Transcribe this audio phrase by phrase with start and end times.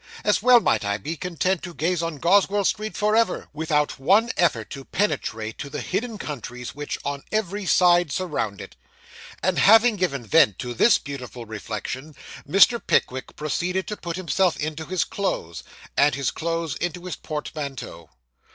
[0.23, 4.31] As well might I be content to gaze on Goswell Street for ever, without one
[4.35, 8.75] effort to penetrate to the hidden countries which on every side surround it.'
[9.43, 12.15] And having given vent to this beautiful reflection,
[12.49, 12.81] Mr.
[12.87, 15.61] Pickwick proceeded to put himself into his clothes,
[15.95, 18.09] and his clothes into his portmanteau.